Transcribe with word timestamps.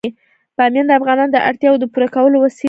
بامیان 0.57 0.85
د 0.87 0.91
افغانانو 0.99 1.33
د 1.33 1.37
اړتیاوو 1.49 1.81
د 1.81 1.85
پوره 1.93 2.07
کولو 2.15 2.37
وسیله 2.45 2.55
ده. 2.55 2.59